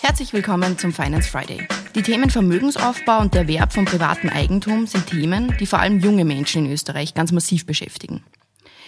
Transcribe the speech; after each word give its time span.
Herzlich 0.00 0.32
willkommen 0.32 0.78
zum 0.78 0.92
Finance 0.92 1.28
Friday. 1.28 1.66
Die 1.94 2.02
Themen 2.02 2.30
Vermögensaufbau 2.30 3.20
und 3.20 3.34
der 3.34 3.42
Erwerb 3.42 3.72
von 3.72 3.84
privatem 3.84 4.30
Eigentum 4.30 4.86
sind 4.86 5.06
Themen, 5.06 5.56
die 5.58 5.66
vor 5.66 5.80
allem 5.80 6.00
junge 6.00 6.24
Menschen 6.24 6.66
in 6.66 6.72
Österreich 6.72 7.14
ganz 7.14 7.32
massiv 7.32 7.66
beschäftigen. 7.66 8.22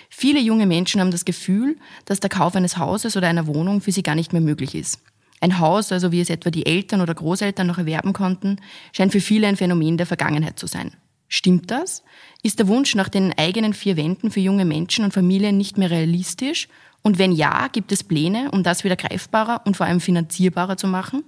Viele 0.08 0.40
junge 0.40 0.66
Menschen 0.66 1.00
haben 1.00 1.10
das 1.10 1.24
Gefühl, 1.24 1.78
dass 2.04 2.20
der 2.20 2.30
Kauf 2.30 2.54
eines 2.54 2.78
Hauses 2.78 3.16
oder 3.16 3.28
einer 3.28 3.46
Wohnung 3.46 3.80
für 3.80 3.92
sie 3.92 4.02
gar 4.02 4.14
nicht 4.14 4.32
mehr 4.32 4.42
möglich 4.42 4.74
ist. 4.74 5.00
Ein 5.40 5.58
Haus, 5.58 5.92
also 5.92 6.12
wie 6.12 6.20
es 6.20 6.30
etwa 6.30 6.50
die 6.50 6.66
Eltern 6.66 7.00
oder 7.00 7.14
Großeltern 7.14 7.66
noch 7.66 7.78
erwerben 7.78 8.12
konnten, 8.12 8.56
scheint 8.92 9.12
für 9.12 9.20
viele 9.20 9.46
ein 9.46 9.56
Phänomen 9.56 9.96
der 9.96 10.06
Vergangenheit 10.06 10.58
zu 10.58 10.66
sein. 10.66 10.96
Stimmt 11.28 11.70
das? 11.70 12.02
Ist 12.42 12.58
der 12.58 12.68
Wunsch 12.68 12.94
nach 12.94 13.08
den 13.08 13.32
eigenen 13.36 13.74
vier 13.74 13.96
Wänden 13.96 14.30
für 14.30 14.40
junge 14.40 14.64
Menschen 14.64 15.04
und 15.04 15.12
Familien 15.12 15.56
nicht 15.56 15.78
mehr 15.78 15.90
realistisch? 15.90 16.68
Und 17.02 17.18
wenn 17.18 17.32
ja, 17.32 17.68
gibt 17.68 17.92
es 17.92 18.04
Pläne, 18.04 18.50
um 18.52 18.62
das 18.62 18.84
wieder 18.84 18.96
greifbarer 18.96 19.62
und 19.64 19.76
vor 19.76 19.86
allem 19.86 20.00
finanzierbarer 20.00 20.76
zu 20.76 20.86
machen? 20.86 21.24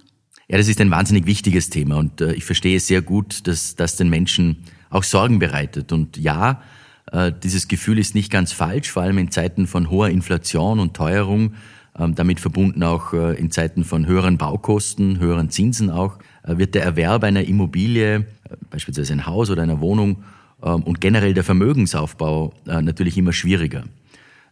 Ja, 0.47 0.57
das 0.57 0.67
ist 0.67 0.81
ein 0.81 0.91
wahnsinnig 0.91 1.25
wichtiges 1.25 1.69
Thema 1.69 1.97
und 1.97 2.21
äh, 2.21 2.33
ich 2.33 2.43
verstehe 2.43 2.79
sehr 2.79 3.01
gut, 3.01 3.47
dass 3.47 3.75
das 3.75 3.97
den 3.97 4.09
Menschen 4.09 4.63
auch 4.89 5.03
Sorgen 5.03 5.37
bereitet. 5.39 5.91
Und 5.91 6.17
ja, 6.17 6.63
äh, 7.11 7.31
dieses 7.43 7.67
Gefühl 7.67 7.99
ist 7.99 8.15
nicht 8.15 8.31
ganz 8.31 8.51
falsch, 8.51 8.89
vor 8.89 9.03
allem 9.03 9.19
in 9.19 9.31
Zeiten 9.31 9.67
von 9.67 9.89
hoher 9.89 10.09
Inflation 10.09 10.79
und 10.79 10.95
Teuerung, 10.95 11.53
ähm, 11.97 12.15
damit 12.15 12.39
verbunden 12.39 12.81
auch 12.81 13.13
äh, 13.13 13.39
in 13.39 13.51
Zeiten 13.51 13.83
von 13.83 14.07
höheren 14.07 14.37
Baukosten, 14.37 15.19
höheren 15.19 15.49
Zinsen 15.49 15.89
auch, 15.89 16.17
wird 16.43 16.73
der 16.73 16.83
Erwerb 16.83 17.23
einer 17.25 17.43
Immobilie, 17.43 18.25
beispielsweise 18.69 19.13
ein 19.13 19.25
Haus 19.25 19.49
oder 19.49 19.63
einer 19.63 19.81
Wohnung 19.81 20.23
ähm, 20.61 20.83
und 20.83 21.01
generell 21.01 21.33
der 21.33 21.43
Vermögensaufbau 21.43 22.53
natürlich 22.65 23.17
immer 23.17 23.33
schwieriger. 23.33 23.85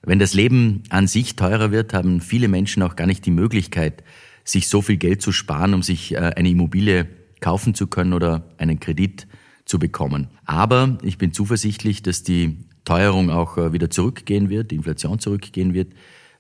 Wenn 0.01 0.19
das 0.19 0.33
Leben 0.33 0.83
an 0.89 1.07
sich 1.07 1.35
teurer 1.35 1.71
wird, 1.71 1.93
haben 1.93 2.21
viele 2.21 2.47
Menschen 2.47 2.83
auch 2.83 2.95
gar 2.95 3.07
nicht 3.07 3.25
die 3.25 3.31
Möglichkeit, 3.31 4.03
sich 4.43 4.69
so 4.69 4.81
viel 4.81 4.97
Geld 4.97 5.22
zu 5.22 5.31
sparen, 5.31 5.73
um 5.73 5.83
sich 5.83 6.17
eine 6.17 6.49
Immobilie 6.49 7.07
kaufen 7.41 7.73
zu 7.73 7.88
können 7.88 8.13
oder 8.13 8.45
einen 8.57 8.80
Kredit 8.80 9.27
zu 9.66 9.80
bekommen. 9.80 10.27
Aber 10.45 10.97
ich 11.02 11.17
bin 11.17 11.33
zuversichtlich, 11.33 12.03
dass 12.03 12.23
die 12.23 12.57
Teuerung 12.85 13.29
auch 13.29 13.57
wieder 13.73 13.89
zurückgehen 13.89 14.50
wird, 14.50 14.72
die 14.72 14.75
Inflation 14.75 15.19
zurückgehen 15.19 15.73
wird. 15.73 15.91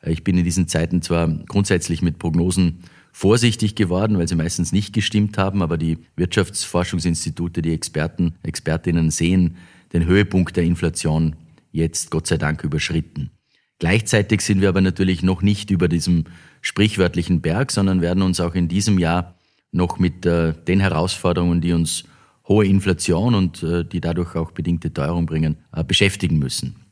Ich 0.05 0.23
bin 0.23 0.37
in 0.37 0.45
diesen 0.45 0.67
Zeiten 0.67 1.01
zwar 1.01 1.27
grundsätzlich 1.27 2.01
mit 2.01 2.19
Prognosen 2.19 2.79
vorsichtig 3.17 3.73
geworden, 3.73 4.19
weil 4.19 4.27
sie 4.27 4.35
meistens 4.35 4.71
nicht 4.71 4.93
gestimmt 4.93 5.39
haben, 5.39 5.63
aber 5.63 5.79
die 5.79 5.97
Wirtschaftsforschungsinstitute, 6.17 7.63
die 7.63 7.73
Experten, 7.73 8.35
Expertinnen 8.43 9.09
sehen 9.09 9.57
den 9.91 10.05
Höhepunkt 10.05 10.55
der 10.55 10.65
Inflation 10.65 11.35
jetzt 11.71 12.11
Gott 12.11 12.27
sei 12.27 12.37
Dank 12.37 12.63
überschritten. 12.63 13.31
Gleichzeitig 13.79 14.41
sind 14.41 14.61
wir 14.61 14.69
aber 14.69 14.81
natürlich 14.81 15.23
noch 15.23 15.41
nicht 15.41 15.71
über 15.71 15.87
diesem 15.87 16.25
sprichwörtlichen 16.61 17.41
Berg, 17.41 17.71
sondern 17.71 18.01
werden 18.01 18.21
uns 18.21 18.39
auch 18.39 18.53
in 18.53 18.67
diesem 18.67 18.99
Jahr 18.99 19.33
noch 19.71 19.97
mit 19.97 20.27
äh, 20.27 20.53
den 20.53 20.79
Herausforderungen, 20.79 21.59
die 21.59 21.73
uns 21.73 22.03
hohe 22.47 22.67
Inflation 22.67 23.33
und 23.33 23.63
äh, 23.63 23.83
die 23.83 23.99
dadurch 23.99 24.35
auch 24.35 24.51
bedingte 24.51 24.93
Teuerung 24.93 25.25
bringen, 25.25 25.57
äh, 25.73 25.83
beschäftigen 25.83 26.37
müssen. 26.37 26.86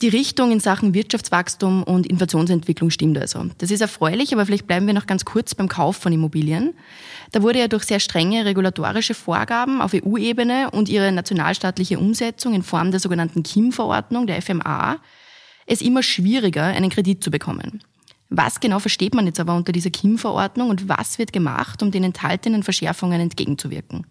Die 0.00 0.08
Richtung 0.08 0.52
in 0.52 0.60
Sachen 0.60 0.94
Wirtschaftswachstum 0.94 1.82
und 1.82 2.06
Inflationsentwicklung 2.06 2.90
stimmt 2.90 3.18
also. 3.18 3.46
Das 3.58 3.72
ist 3.72 3.80
erfreulich, 3.80 4.32
aber 4.32 4.46
vielleicht 4.46 4.68
bleiben 4.68 4.86
wir 4.86 4.94
noch 4.94 5.08
ganz 5.08 5.24
kurz 5.24 5.56
beim 5.56 5.68
Kauf 5.68 5.96
von 5.96 6.12
Immobilien. 6.12 6.74
Da 7.32 7.42
wurde 7.42 7.58
ja 7.58 7.66
durch 7.66 7.82
sehr 7.82 7.98
strenge 7.98 8.44
regulatorische 8.44 9.14
Vorgaben 9.14 9.80
auf 9.80 9.94
EU-Ebene 9.94 10.70
und 10.70 10.88
ihre 10.88 11.10
nationalstaatliche 11.10 11.98
Umsetzung 11.98 12.54
in 12.54 12.62
Form 12.62 12.92
der 12.92 13.00
sogenannten 13.00 13.42
KIM-Verordnung, 13.42 14.28
der 14.28 14.40
FMA, 14.40 14.98
es 15.66 15.80
immer 15.80 16.04
schwieriger, 16.04 16.62
einen 16.62 16.90
Kredit 16.90 17.24
zu 17.24 17.32
bekommen. 17.32 17.82
Was 18.30 18.60
genau 18.60 18.78
versteht 18.78 19.14
man 19.14 19.26
jetzt 19.26 19.40
aber 19.40 19.56
unter 19.56 19.72
dieser 19.72 19.90
KIM-Verordnung 19.90 20.70
und 20.70 20.88
was 20.88 21.18
wird 21.18 21.32
gemacht, 21.32 21.82
um 21.82 21.90
den 21.90 22.04
enthaltenen 22.04 22.62
Verschärfungen 22.62 23.20
entgegenzuwirken? 23.20 24.06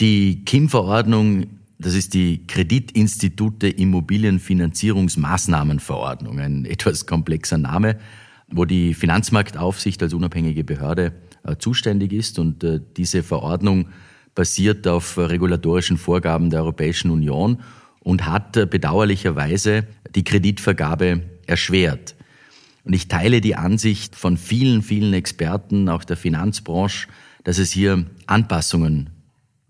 Die 0.00 0.44
KIM-Verordnung 0.44 1.46
das 1.78 1.94
ist 1.94 2.14
die 2.14 2.46
Kreditinstitute 2.46 3.68
Immobilienfinanzierungsmaßnahmenverordnung, 3.68 6.38
ein 6.38 6.64
etwas 6.66 7.06
komplexer 7.06 7.58
Name, 7.58 7.98
wo 8.50 8.64
die 8.64 8.94
Finanzmarktaufsicht 8.94 10.02
als 10.02 10.14
unabhängige 10.14 10.64
Behörde 10.64 11.12
äh, 11.44 11.56
zuständig 11.56 12.12
ist. 12.12 12.38
Und 12.38 12.64
äh, 12.64 12.80
diese 12.96 13.22
Verordnung 13.22 13.88
basiert 14.34 14.86
auf 14.86 15.18
regulatorischen 15.18 15.96
Vorgaben 15.96 16.50
der 16.50 16.60
Europäischen 16.60 17.10
Union 17.10 17.60
und 18.00 18.26
hat 18.26 18.56
äh, 18.56 18.66
bedauerlicherweise 18.66 19.86
die 20.14 20.24
Kreditvergabe 20.24 21.22
erschwert. 21.46 22.14
Und 22.84 22.92
ich 22.92 23.08
teile 23.08 23.40
die 23.40 23.56
Ansicht 23.56 24.14
von 24.14 24.36
vielen, 24.36 24.82
vielen 24.82 25.14
Experten, 25.14 25.88
auch 25.88 26.04
der 26.04 26.16
Finanzbranche, 26.16 27.08
dass 27.42 27.58
es 27.58 27.70
hier 27.70 28.04
Anpassungen 28.26 29.10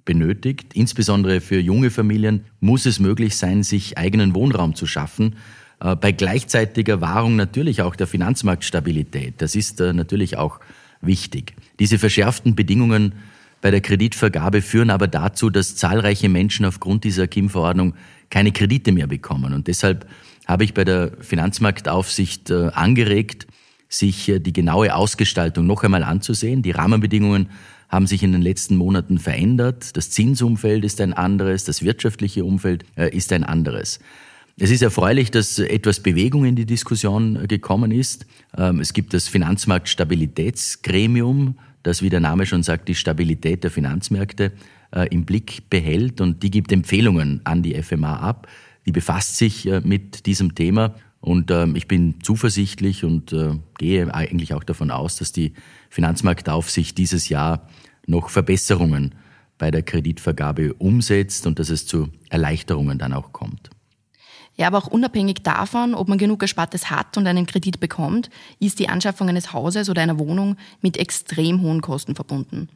benötigt. 0.04 0.74
Insbesondere 0.74 1.40
für 1.40 1.58
junge 1.58 1.90
Familien 1.90 2.44
muss 2.60 2.86
es 2.86 3.00
möglich 3.00 3.36
sein, 3.36 3.62
sich 3.62 3.98
eigenen 3.98 4.34
Wohnraum 4.34 4.74
zu 4.74 4.86
schaffen. 4.86 5.36
Äh, 5.80 5.96
bei 5.96 6.12
gleichzeitiger 6.12 7.00
Wahrung 7.00 7.36
natürlich 7.36 7.82
auch 7.82 7.96
der 7.96 8.06
Finanzmarktstabilität. 8.06 9.34
Das 9.38 9.54
ist 9.54 9.80
äh, 9.80 9.92
natürlich 9.92 10.36
auch 10.36 10.60
wichtig. 11.00 11.54
Diese 11.78 11.98
verschärften 11.98 12.54
Bedingungen 12.54 13.14
bei 13.60 13.70
der 13.70 13.80
Kreditvergabe 13.80 14.60
führen 14.60 14.90
aber 14.90 15.08
dazu, 15.08 15.48
dass 15.48 15.76
zahlreiche 15.76 16.28
Menschen 16.28 16.66
aufgrund 16.66 17.04
dieser 17.04 17.26
KIM-Verordnung 17.26 17.94
keine 18.28 18.52
Kredite 18.52 18.92
mehr 18.92 19.06
bekommen. 19.06 19.54
Und 19.54 19.68
deshalb 19.68 20.06
habe 20.46 20.64
ich 20.64 20.74
bei 20.74 20.84
der 20.84 21.12
Finanzmarktaufsicht 21.20 22.50
äh, 22.50 22.70
angeregt, 22.74 23.46
sich 23.88 24.32
die 24.38 24.52
genaue 24.52 24.92
Ausgestaltung 24.92 25.66
noch 25.66 25.84
einmal 25.84 26.02
anzusehen, 26.02 26.62
die 26.62 26.72
Rahmenbedingungen 26.72 27.48
haben 27.94 28.06
sich 28.08 28.24
in 28.24 28.32
den 28.32 28.42
letzten 28.42 28.76
Monaten 28.76 29.18
verändert. 29.18 29.96
Das 29.96 30.10
Zinsumfeld 30.10 30.84
ist 30.84 31.00
ein 31.00 31.12
anderes, 31.12 31.62
das 31.64 31.82
wirtschaftliche 31.82 32.44
Umfeld 32.44 32.84
äh, 32.96 33.16
ist 33.16 33.32
ein 33.32 33.44
anderes. 33.44 34.00
Es 34.58 34.72
ist 34.72 34.82
erfreulich, 34.82 35.30
dass 35.30 35.60
etwas 35.60 36.00
Bewegung 36.00 36.44
in 36.44 36.56
die 36.56 36.66
Diskussion 36.66 37.36
äh, 37.36 37.46
gekommen 37.46 37.92
ist. 37.92 38.26
Ähm, 38.58 38.80
es 38.80 38.94
gibt 38.94 39.14
das 39.14 39.28
Finanzmarktstabilitätsgremium, 39.28 41.56
das, 41.84 42.02
wie 42.02 42.10
der 42.10 42.18
Name 42.18 42.46
schon 42.46 42.64
sagt, 42.64 42.88
die 42.88 42.96
Stabilität 42.96 43.62
der 43.62 43.70
Finanzmärkte 43.70 44.50
äh, 44.90 45.06
im 45.10 45.24
Blick 45.24 45.70
behält 45.70 46.20
und 46.20 46.42
die 46.42 46.50
gibt 46.50 46.72
Empfehlungen 46.72 47.42
an 47.44 47.62
die 47.62 47.80
FMA 47.80 48.16
ab. 48.16 48.48
Die 48.86 48.92
befasst 48.92 49.38
sich 49.38 49.66
mit 49.82 50.26
diesem 50.26 50.54
Thema 50.54 50.94
und 51.24 51.50
ähm, 51.50 51.74
ich 51.74 51.88
bin 51.88 52.16
zuversichtlich 52.22 53.02
und 53.02 53.34
gehe 53.78 54.14
eigentlich 54.14 54.52
auch 54.52 54.62
davon 54.62 54.90
aus, 54.90 55.16
dass 55.16 55.32
die 55.32 55.54
Finanzmarktaufsicht 55.88 56.98
dieses 56.98 57.30
Jahr 57.30 57.66
noch 58.06 58.28
Verbesserungen 58.28 59.14
bei 59.56 59.70
der 59.70 59.82
Kreditvergabe 59.82 60.74
umsetzt 60.74 61.46
und 61.46 61.58
dass 61.58 61.70
es 61.70 61.86
zu 61.86 62.10
Erleichterungen 62.28 62.98
dann 62.98 63.14
auch 63.14 63.32
kommt. 63.32 63.70
Ja, 64.56 64.66
aber 64.66 64.78
auch 64.78 64.86
unabhängig 64.86 65.42
davon, 65.42 65.94
ob 65.94 66.08
man 66.08 66.18
genug 66.18 66.42
Erspartes 66.42 66.90
hat 66.90 67.16
und 67.16 67.26
einen 67.26 67.46
Kredit 67.46 67.80
bekommt, 67.80 68.28
ist 68.60 68.78
die 68.78 68.90
Anschaffung 68.90 69.30
eines 69.30 69.54
Hauses 69.54 69.88
oder 69.88 70.02
einer 70.02 70.18
Wohnung 70.18 70.56
mit 70.82 70.98
extrem 70.98 71.62
hohen 71.62 71.80
Kosten 71.80 72.14
verbunden. 72.14 72.68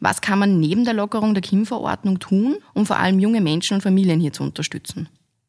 Was 0.00 0.20
kann 0.20 0.40
man 0.40 0.58
neben 0.58 0.84
der 0.84 0.94
Lockerung 0.94 1.34
der 1.34 1.42
KIM-Verordnung 1.42 2.18
tun, 2.18 2.56
um 2.74 2.84
vor 2.84 2.98
allem 2.98 3.20
junge 3.20 3.40
Menschen 3.40 3.74
und 3.74 3.80
Familien 3.82 4.20
hier 4.20 4.32
zu 4.32 4.42
unterstützen? 4.42 5.08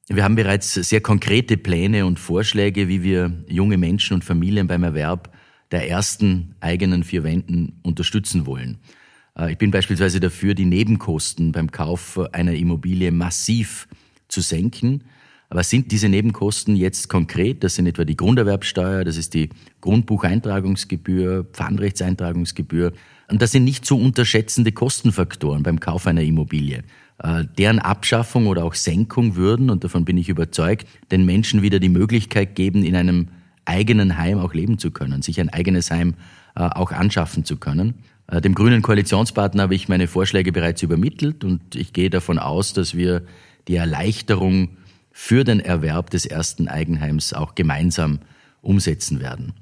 Wir 0.09 0.25
haben 0.25 0.36
bereits 0.36 0.74
sehr 0.74 1.00
konkrete 1.00 1.56
Pläne 1.56 2.06
und 2.06 2.19
Vorschläge, 2.19 2.90
wie 2.90 3.03
wir 3.03 3.31
junge 3.47 3.78
Menschen 3.78 4.16
und 4.16 4.25
Familien 4.25 4.68
beim 4.68 4.84
Erwerb 4.84 5.34
der 5.72 5.90
ersten 5.90 6.56
eigenen 6.59 7.03
vier 7.06 7.24
Wänden 7.24 7.80
unterstützen 7.84 8.46
wollen. 8.46 8.80
Äh, 9.38 9.53
ich 9.53 9.58
bin 9.58 9.72
beispielsweise 9.72 10.19
dafür, 10.19 10.56
die 10.56 10.66
Nebenkosten 10.66 11.53
beim 11.53 11.72
Kauf 11.72 12.19
einer 12.34 12.53
Immobilie 12.53 13.12
massiv 13.12 13.88
zu 14.28 14.42
senken. 14.42 15.06
Aber 15.50 15.63
sind 15.63 15.92
diese 15.92 16.09
Nebenkosten 16.09 16.75
jetzt 16.75 17.08
konkret? 17.08 17.63
Das 17.63 17.75
sind 17.75 17.88
etwa 17.88 18.03
die 18.03 18.18
Grunderwerbsteuer, 18.18 19.06
das 19.06 19.18
ist 19.18 19.34
die 19.34 19.50
Grundbucheintragungsgebühr, 19.81 21.45
Pfandrechtseintragungsgebühr. 21.54 22.92
Und 23.30 23.42
das 23.42 23.51
sind 23.51 23.63
nicht 23.63 23.86
zu 23.86 23.98
unterschätzende 23.98 24.74
Kostenfaktoren 24.74 25.63
beim 25.63 25.80
Kauf 25.80 26.07
einer 26.07 26.24
Immobilie. 26.24 26.83
Äh, 27.19 27.45
deren 27.57 27.80
Abschaffung 27.80 28.48
oder 28.48 28.63
auch 28.63 28.74
Senkung 28.74 29.36
würden, 29.36 29.69
und 29.69 29.83
davon 29.83 30.06
bin 30.06 30.18
ich 30.18 30.30
überzeugt, 30.30 30.88
den 31.12 31.25
Menschen 31.25 31.62
wieder 31.62 31.80
die 31.80 31.89
Möglichkeit 31.89 32.56
geben, 32.56 32.83
in 32.83 32.95
einem 32.95 33.27
eigenen 33.65 34.18
Heim 34.18 34.39
auch 34.39 34.54
leben 34.54 34.77
zu 34.77 34.92
können, 34.92 35.21
sich 35.21 35.39
ein 35.39 35.50
eigenes 35.50 35.92
Heim 35.92 36.15
äh, 36.56 36.62
auch 36.62 36.92
anschaffen 36.92 37.45
zu 37.45 37.57
können. 37.57 37.95
Äh, 38.27 38.42
dem 38.42 38.56
grünen 38.56 38.81
Koalitionspartner 38.81 39.63
habe 39.63 39.75
ich 39.75 39.89
meine 39.89 40.07
Vorschläge 40.07 40.51
bereits 40.51 40.81
übermittelt 40.81 41.44
und 41.44 41.75
ich 41.75 41.94
gehe 41.94 42.10
davon 42.10 42.39
aus, 42.39 42.74
dass 42.74 42.95
wir 42.95 43.24
die 43.68 43.75
Erleichterung 43.75 44.77
für 45.12 45.44
den 45.44 45.60
Erwerb 45.60 46.10
des 46.10 46.25
ersten 46.25 46.68
Eigenheims 46.68 47.33
auch 47.33 47.56
gemeinsam 47.56 48.19
umsetzen 48.62 49.19
werden. 49.19 49.54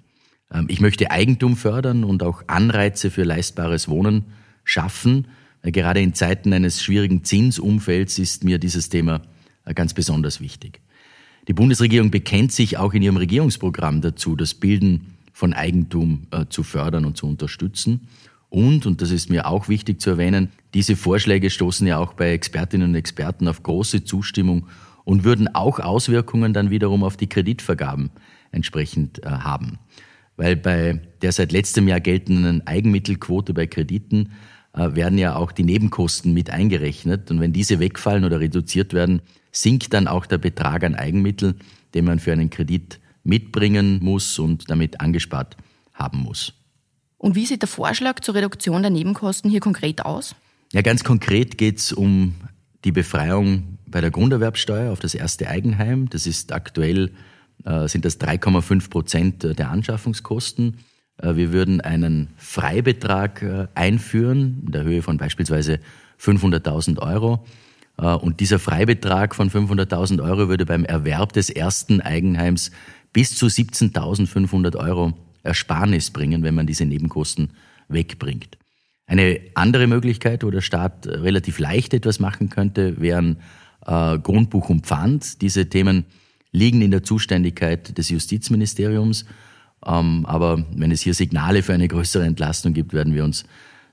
Ähm, 0.53 0.65
ich 0.69 0.79
möchte 0.79 1.11
Eigentum 1.11 1.57
fördern 1.57 2.03
und 2.03 2.23
auch 2.23 2.43
Anreize 2.47 3.11
für 3.11 3.23
leistbares 3.23 3.87
Wohnen 3.87 4.25
schaffen. 4.63 5.27
Äh, 5.61 5.71
gerade 5.71 6.01
in 6.01 6.13
Zeiten 6.13 6.53
eines 6.53 6.83
schwierigen 6.83 7.23
Zinsumfelds 7.23 8.19
ist 8.19 8.43
mir 8.43 8.59
dieses 8.59 8.89
Thema 8.89 9.21
ganz 9.75 9.93
besonders 9.93 10.41
wichtig. 10.41 10.81
Die 11.47 11.53
Bundesregierung 11.53 12.11
bekennt 12.11 12.51
sich 12.51 12.77
auch 12.77 12.93
in 12.93 13.01
ihrem 13.01 13.17
Regierungsprogramm 13.17 14.01
dazu, 14.01 14.35
das 14.35 14.53
Bilden 14.53 15.17
von 15.33 15.53
Eigentum 15.53 16.27
äh, 16.31 16.45
zu 16.49 16.63
fördern 16.63 17.05
und 17.05 17.17
zu 17.17 17.27
unterstützen. 17.27 18.07
Und, 18.49 18.85
und 18.85 19.01
das 19.01 19.11
ist 19.11 19.29
mir 19.29 19.47
auch 19.47 19.69
wichtig 19.69 20.01
zu 20.01 20.11
erwähnen, 20.11 20.49
diese 20.73 20.95
Vorschläge 20.95 21.49
stoßen 21.49 21.87
ja 21.87 21.97
auch 21.97 22.13
bei 22.13 22.31
Expertinnen 22.31 22.89
und 22.89 22.95
Experten 22.95 23.47
auf 23.47 23.63
große 23.63 24.03
Zustimmung 24.03 24.67
und 25.03 25.23
würden 25.23 25.55
auch 25.55 25.79
Auswirkungen 25.79 26.53
dann 26.53 26.69
wiederum 26.69 27.03
auf 27.03 27.17
die 27.17 27.27
Kreditvergaben 27.27 28.11
entsprechend 28.51 29.23
äh, 29.23 29.29
haben. 29.29 29.79
Weil 30.37 30.55
bei 30.55 31.01
der 31.21 31.31
seit 31.31 31.51
letztem 31.51 31.87
Jahr 31.87 32.01
geltenden 32.01 32.65
Eigenmittelquote 32.67 33.53
bei 33.53 33.67
Krediten 33.67 34.27
äh, 34.27 34.29
werden 34.73 35.17
ja 35.17 35.35
auch 35.35 35.51
die 35.51 35.63
Nebenkosten 35.63 36.33
mit 36.33 36.49
eingerechnet. 36.49 37.29
Und 37.31 37.39
wenn 37.39 37.53
diese 37.53 37.79
wegfallen 37.79 38.23
oder 38.23 38.39
reduziert 38.39 38.93
werden, 38.93 39.21
sinkt 39.51 39.93
dann 39.93 40.07
auch 40.07 40.25
der 40.25 40.37
Betrag 40.37 40.83
an 40.83 40.95
Eigenmittel, 40.95 41.55
den 41.93 42.05
man 42.05 42.19
für 42.19 42.31
einen 42.31 42.49
Kredit 42.49 42.99
mitbringen 43.23 43.99
muss 44.01 44.39
und 44.39 44.69
damit 44.69 45.01
angespart 45.01 45.57
haben 45.93 46.19
muss. 46.19 46.53
Und 47.17 47.35
wie 47.35 47.45
sieht 47.45 47.61
der 47.61 47.69
Vorschlag 47.69 48.21
zur 48.21 48.35
Reduktion 48.35 48.81
der 48.81 48.91
Nebenkosten 48.91 49.51
hier 49.51 49.59
konkret 49.59 50.03
aus? 50.05 50.35
Ja, 50.73 50.81
ganz 50.81 51.03
konkret 51.03 51.57
geht 51.57 51.77
es 51.77 51.91
um 51.91 52.33
die 52.83 52.91
Befreiung 52.91 53.77
bei 53.85 54.01
der 54.01 54.09
Grunderwerbsteuer 54.09 54.91
auf 54.91 54.99
das 54.99 55.13
erste 55.13 55.47
Eigenheim. 55.47 56.09
Das 56.09 56.25
ist 56.25 56.51
aktuell, 56.51 57.11
äh, 57.65 57.87
sind 57.87 58.05
das 58.05 58.19
3,5 58.19 58.89
Prozent 58.89 59.43
der 59.43 59.69
Anschaffungskosten. 59.69 60.77
Äh, 61.21 61.35
wir 61.35 61.51
würden 61.51 61.81
einen 61.81 62.29
Freibetrag 62.37 63.41
äh, 63.41 63.67
einführen 63.75 64.63
in 64.65 64.71
der 64.71 64.83
Höhe 64.83 65.01
von 65.01 65.17
beispielsweise 65.17 65.79
500.000 66.19 66.99
Euro. 66.99 67.45
Äh, 67.97 68.07
und 68.07 68.39
dieser 68.39 68.59
Freibetrag 68.59 69.35
von 69.35 69.49
500.000 69.49 70.23
Euro 70.23 70.49
würde 70.49 70.65
beim 70.65 70.85
Erwerb 70.85 71.33
des 71.33 71.49
ersten 71.49 72.01
Eigenheims 72.01 72.71
bis 73.13 73.35
zu 73.35 73.47
17.500 73.47 74.75
Euro 74.77 75.13
Ersparnis 75.43 76.11
bringen, 76.11 76.43
wenn 76.43 76.55
man 76.55 76.67
diese 76.67 76.85
Nebenkosten 76.85 77.51
wegbringt. 77.87 78.57
Eine 79.07 79.41
andere 79.55 79.87
Möglichkeit, 79.87 80.43
wo 80.43 80.51
der 80.51 80.61
Staat 80.61 81.07
relativ 81.07 81.59
leicht 81.59 81.93
etwas 81.93 82.19
machen 82.19 82.49
könnte, 82.49 83.01
wären 83.01 83.37
Grundbuch 83.83 84.69
und 84.69 84.85
Pfand. 84.85 85.41
Diese 85.41 85.67
Themen 85.67 86.05
liegen 86.51 86.81
in 86.81 86.91
der 86.91 87.03
Zuständigkeit 87.03 87.97
des 87.97 88.09
Justizministeriums. 88.09 89.25
Ähm, 89.85 90.25
aber 90.25 90.63
wenn 90.75 90.91
es 90.91 91.01
hier 91.01 91.13
Signale 91.13 91.63
für 91.63 91.73
eine 91.73 91.87
größere 91.87 92.25
Entlastung 92.25 92.73
gibt, 92.73 92.93
werden 92.93 93.13
wir 93.13 93.23
uns 93.23 93.45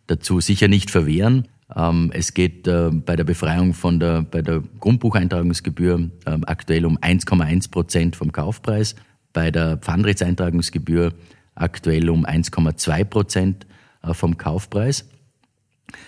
dazu 0.07 0.41
sicher 0.41 0.69
nicht 0.69 0.91
verwehren. 0.91 1.49
Ähm, 1.75 2.11
es 2.15 2.35
geht 2.35 2.67
äh, 2.67 2.91
bei 2.91 3.17
der 3.17 3.25
Befreiung 3.25 3.75
von 3.75 4.01
der, 4.01 4.23
bei 4.23 4.43
der 4.43 4.63
Grundbucheintragungsgebühr 4.81 6.11
äh, 6.25 6.39
aktuell 6.47 6.87
um 6.87 6.99
1,1 6.99 7.71
Prozent 7.71 8.17
vom 8.17 8.33
Kaufpreis, 8.33 8.97
bei 9.33 9.51
der 9.51 9.77
Pfandrechtseintragungsgebühr 9.77 11.13
aktuell 11.55 12.09
um 12.09 12.25
1,2 12.25 13.05
Prozent 13.05 13.67
äh, 14.03 14.15
vom 14.15 14.39
Kaufpreis. 14.39 15.09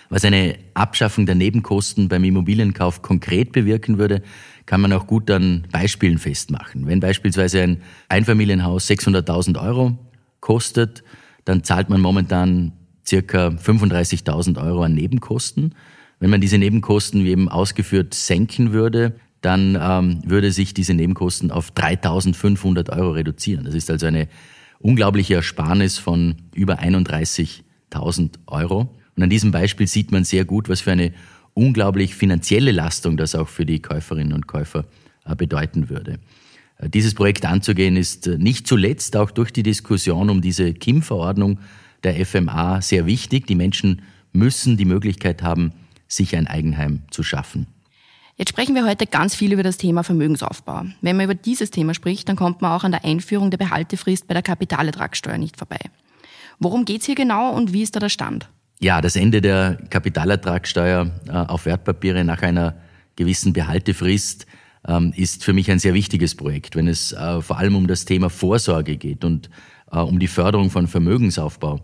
Was 0.09 0.25
eine 0.25 0.57
Abschaffung 0.73 1.25
der 1.25 1.35
Nebenkosten 1.35 2.07
beim 2.07 2.23
Immobilienkauf 2.23 3.01
konkret 3.01 3.51
bewirken 3.51 3.97
würde, 3.97 4.21
kann 4.65 4.81
man 4.81 4.93
auch 4.93 5.07
gut 5.07 5.29
an 5.31 5.67
Beispielen 5.71 6.17
festmachen. 6.17 6.85
Wenn 6.85 6.99
beispielsweise 6.99 7.61
ein 7.61 7.81
Einfamilienhaus 8.09 8.89
600.000 8.89 9.61
Euro 9.61 9.97
kostet, 10.39 11.03
dann 11.45 11.63
zahlt 11.63 11.89
man 11.89 12.01
momentan 12.01 12.73
circa 13.07 13.47
35.000 13.47 14.61
Euro 14.61 14.83
an 14.83 14.93
Nebenkosten. 14.93 15.75
Wenn 16.19 16.29
man 16.29 16.41
diese 16.41 16.57
Nebenkosten, 16.57 17.23
wie 17.23 17.31
eben 17.31 17.49
ausgeführt, 17.49 18.13
senken 18.13 18.73
würde, 18.73 19.15
dann 19.41 19.77
ähm, 19.81 20.21
würde 20.25 20.51
sich 20.51 20.73
diese 20.73 20.93
Nebenkosten 20.93 21.49
auf 21.51 21.71
3.500 21.73 22.95
Euro 22.95 23.11
reduzieren. 23.11 23.65
Das 23.65 23.73
ist 23.73 23.89
also 23.89 24.05
eine 24.05 24.27
unglaubliche 24.79 25.35
Ersparnis 25.35 25.97
von 25.97 26.35
über 26.53 26.79
31.000 26.79 28.31
Euro. 28.45 28.95
Und 29.15 29.23
an 29.23 29.29
diesem 29.29 29.51
Beispiel 29.51 29.87
sieht 29.87 30.11
man 30.11 30.23
sehr 30.23 30.45
gut, 30.45 30.69
was 30.69 30.81
für 30.81 30.91
eine 30.91 31.13
unglaublich 31.53 32.15
finanzielle 32.15 32.71
Lastung 32.71 33.17
das 33.17 33.35
auch 33.35 33.47
für 33.47 33.65
die 33.65 33.81
Käuferinnen 33.81 34.33
und 34.33 34.47
Käufer 34.47 34.85
äh, 35.25 35.35
bedeuten 35.35 35.89
würde. 35.89 36.19
Äh, 36.77 36.89
dieses 36.89 37.13
Projekt 37.13 37.45
anzugehen 37.45 37.95
ist 37.95 38.27
äh, 38.27 38.37
nicht 38.37 38.67
zuletzt 38.67 39.15
auch 39.17 39.31
durch 39.31 39.51
die 39.51 39.63
Diskussion 39.63 40.29
um 40.29 40.41
diese 40.41 40.73
KIM-Verordnung 40.73 41.59
der 42.03 42.25
FMA 42.25 42.81
sehr 42.81 43.05
wichtig. 43.05 43.47
Die 43.47 43.55
Menschen 43.55 44.01
müssen 44.33 44.77
die 44.77 44.85
Möglichkeit 44.85 45.43
haben, 45.43 45.73
sich 46.07 46.35
ein 46.35 46.47
Eigenheim 46.47 47.03
zu 47.11 47.23
schaffen. 47.23 47.67
Jetzt 48.37 48.49
sprechen 48.49 48.73
wir 48.73 48.87
heute 48.87 49.05
ganz 49.05 49.35
viel 49.35 49.53
über 49.53 49.61
das 49.61 49.77
Thema 49.77 50.03
Vermögensaufbau. 50.03 50.85
Wenn 51.01 51.17
man 51.17 51.25
über 51.25 51.35
dieses 51.35 51.69
Thema 51.69 51.93
spricht, 51.93 52.27
dann 52.27 52.35
kommt 52.35 52.61
man 52.61 52.71
auch 52.71 52.83
an 52.83 52.91
der 52.91 53.05
Einführung 53.05 53.51
der 53.51 53.57
Behaltefrist 53.57 54.27
bei 54.27 54.33
der 54.33 54.41
Kapitalertragssteuer 54.41 55.37
nicht 55.37 55.57
vorbei. 55.57 55.79
Worum 56.57 56.85
geht 56.85 57.01
es 57.01 57.05
hier 57.05 57.15
genau 57.15 57.53
und 57.53 57.73
wie 57.73 57.83
ist 57.83 57.95
da 57.95 57.99
der 57.99 58.09
Stand? 58.09 58.49
Ja, 58.83 58.99
das 58.99 59.15
Ende 59.15 59.41
der 59.41 59.77
Kapitalertragssteuer 59.91 61.11
äh, 61.27 61.31
auf 61.31 61.67
Wertpapiere 61.67 62.23
nach 62.23 62.41
einer 62.41 62.77
gewissen 63.15 63.53
Behaltefrist 63.53 64.47
ähm, 64.87 65.13
ist 65.15 65.43
für 65.43 65.53
mich 65.53 65.69
ein 65.69 65.77
sehr 65.77 65.93
wichtiges 65.93 66.33
Projekt, 66.33 66.75
wenn 66.75 66.87
es 66.87 67.13
äh, 67.13 67.41
vor 67.41 67.59
allem 67.59 67.75
um 67.75 67.85
das 67.85 68.05
Thema 68.05 68.31
Vorsorge 68.31 68.97
geht 68.97 69.23
und 69.23 69.51
äh, 69.91 69.99
um 69.99 70.17
die 70.17 70.27
Förderung 70.27 70.71
von 70.71 70.87
Vermögensaufbau 70.87 71.79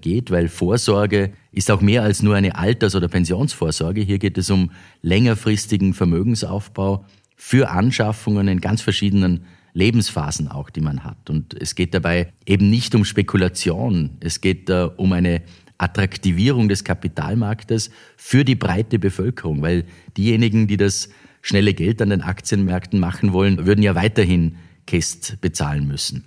geht, 0.00 0.30
weil 0.30 0.46
Vorsorge 0.46 1.32
ist 1.50 1.68
auch 1.68 1.80
mehr 1.80 2.04
als 2.04 2.22
nur 2.22 2.36
eine 2.36 2.54
Alters- 2.54 2.94
oder 2.94 3.08
Pensionsvorsorge. 3.08 4.00
Hier 4.00 4.20
geht 4.20 4.38
es 4.38 4.48
um 4.48 4.70
längerfristigen 5.00 5.92
Vermögensaufbau 5.92 7.04
für 7.34 7.68
Anschaffungen 7.68 8.46
in 8.46 8.60
ganz 8.60 8.80
verschiedenen 8.80 9.44
Lebensphasen 9.74 10.46
auch, 10.46 10.70
die 10.70 10.82
man 10.82 11.02
hat. 11.02 11.30
Und 11.30 11.60
es 11.60 11.74
geht 11.74 11.94
dabei 11.94 12.32
eben 12.46 12.70
nicht 12.70 12.94
um 12.94 13.04
Spekulation. 13.04 14.18
Es 14.20 14.40
geht 14.40 14.70
äh, 14.70 14.88
um 14.96 15.12
eine 15.12 15.42
Attraktivierung 15.78 16.68
des 16.68 16.84
Kapitalmarktes 16.84 17.90
für 18.16 18.44
die 18.44 18.54
breite 18.54 18.98
Bevölkerung, 18.98 19.62
weil 19.62 19.84
diejenigen, 20.16 20.66
die 20.66 20.76
das 20.76 21.08
schnelle 21.40 21.74
Geld 21.74 22.00
an 22.00 22.10
den 22.10 22.22
Aktienmärkten 22.22 23.00
machen 23.00 23.32
wollen, 23.32 23.66
würden 23.66 23.82
ja 23.82 23.94
weiterhin 23.94 24.56
Käst 24.86 25.40
bezahlen 25.40 25.86
müssen. 25.86 26.24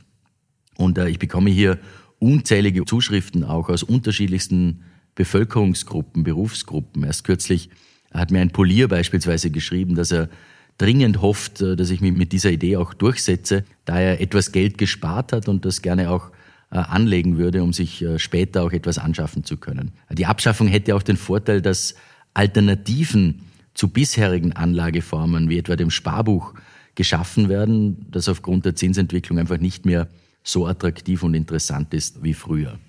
Und 0.78 0.98
äh, 0.98 1.10
ich 1.10 1.20
bekomme 1.20 1.50
hier 1.50 1.80
unzählige 2.20 2.86
Zuschriften 2.86 3.44
auch 3.44 3.70
aus 3.70 3.84
unterschiedlichsten 3.84 4.84
Bevölkerungsgruppen, 5.16 6.24
Berufsgruppen. 6.24 7.04
Erst 7.04 7.24
kürzlich 7.24 7.70
hat 8.14 8.32
mir 8.32 8.42
ein 8.42 8.52
Polier 8.52 8.88
beispielsweise 8.88 9.52
geschrieben, 9.52 9.96
dass 9.96 10.12
er 10.12 10.30
dringend 10.78 11.22
hofft, 11.22 11.62
äh, 11.62 11.76
dass 11.76 11.90
ich 11.90 12.02
mich 12.02 12.14
mit 12.14 12.32
dieser 12.34 12.52
Idee 12.52 12.78
auch 12.78 12.94
durchsetze, 12.94 13.64
da 13.86 14.00
er 14.00 14.22
etwas 14.22 14.52
Geld 14.52 14.78
gespart 14.78 15.32
hat 15.32 15.48
und 15.48 15.66
das 15.66 15.82
gerne 15.82 16.10
auch 16.10 16.32
anlegen 16.80 17.38
würde, 17.38 17.64
um 17.64 17.74
sich 17.74 18.02
äh, 18.02 18.20
später 18.20 18.64
auch 18.64 18.72
etwas 18.72 18.98
anschaffen 18.98 19.44
zu 19.44 19.58
können. 19.58 19.92
Die 20.12 20.26
Abschaffung 20.26 20.68
hätte 20.68 20.96
auch 20.96 21.04
den 21.04 21.18
Vorteil, 21.18 21.62
dass 21.62 21.96
Alternativen 22.34 23.42
zu 23.74 23.90
bisherigen 23.90 24.54
Anlageformen, 24.54 25.50
wie 25.50 25.58
etwa 25.58 25.76
dem 25.76 25.92
Sparbuch, 25.92 26.54
geschaffen 26.96 27.50
werden, 27.50 28.06
das 28.10 28.30
aufgrund 28.30 28.66
der 28.66 28.76
Zinsentwicklung 28.76 29.38
einfach 29.38 29.58
nicht 29.58 29.86
mehr 29.86 30.08
so 30.44 30.66
attraktiv 30.66 31.24
und 31.24 31.34
interessant 31.34 31.94
ist 31.94 32.24
wie 32.24 32.34
früher. 32.34 32.80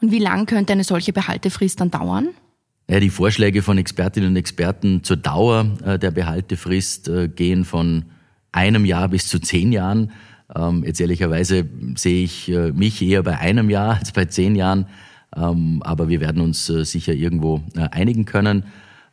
Und 0.00 0.10
wie 0.10 0.18
lang 0.18 0.46
könnte 0.46 0.72
eine 0.72 0.84
solche 0.84 1.12
Behaltefrist 1.12 1.80
dann 1.80 1.90
dauern? 1.90 2.30
Ja, 2.88 3.00
die 3.00 3.10
Vorschläge 3.10 3.62
von 3.62 3.78
Expertinnen 3.78 4.30
und 4.30 4.36
Experten 4.36 5.04
zur 5.04 5.18
Dauer 5.18 5.76
äh, 5.84 5.98
der 5.98 6.10
Behaltefrist 6.10 7.10
gehen 7.36 7.64
von 7.64 8.06
einem 8.52 8.84
Jahr 8.84 9.08
bis 9.08 9.28
zu 9.28 9.38
zehn 9.38 9.72
Jahren. 9.72 10.12
Ähm, 10.54 10.84
jetzt 10.84 11.00
ehrlicherweise 11.00 11.66
sehe 11.96 12.24
ich 12.24 12.48
äh, 12.50 12.72
mich 12.72 13.02
eher 13.02 13.22
bei 13.22 13.38
einem 13.38 13.70
Jahr 13.70 13.98
als 13.98 14.12
bei 14.12 14.24
zehn 14.24 14.56
Jahren, 14.56 14.86
ähm, 15.36 15.82
aber 15.82 16.08
wir 16.08 16.20
werden 16.20 16.40
uns 16.40 16.68
äh, 16.70 16.84
sicher 16.84 17.12
irgendwo 17.12 17.62
äh, 17.76 17.80
einigen 17.90 18.24
können. 18.24 18.64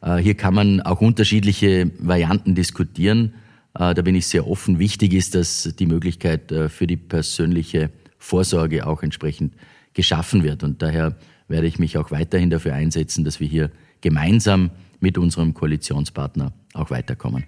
Äh, 0.01 0.17
hier 0.17 0.35
kann 0.35 0.53
man 0.53 0.81
auch 0.81 1.01
unterschiedliche 1.01 1.91
Varianten 1.99 2.55
diskutieren. 2.55 3.33
Äh, 3.73 3.93
da 3.93 4.01
bin 4.01 4.15
ich 4.15 4.27
sehr 4.27 4.47
offen. 4.47 4.79
Wichtig 4.79 5.13
ist, 5.13 5.35
dass 5.35 5.73
die 5.77 5.85
Möglichkeit 5.85 6.51
äh, 6.51 6.69
für 6.69 6.87
die 6.87 6.97
persönliche 6.97 7.89
Vorsorge 8.17 8.87
auch 8.87 9.03
entsprechend 9.03 9.55
geschaffen 9.93 10.43
wird. 10.43 10.63
Und 10.63 10.81
daher 10.81 11.17
werde 11.47 11.67
ich 11.67 11.79
mich 11.79 11.97
auch 11.97 12.11
weiterhin 12.11 12.49
dafür 12.49 12.73
einsetzen, 12.73 13.23
dass 13.25 13.39
wir 13.39 13.47
hier 13.47 13.71
gemeinsam 14.01 14.71
mit 14.99 15.17
unserem 15.17 15.53
Koalitionspartner 15.53 16.53
auch 16.73 16.89
weiterkommen. 16.89 17.45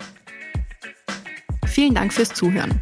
Vielen 1.65 1.95
Dank 1.95 2.13
fürs 2.13 2.33
Zuhören. 2.33 2.81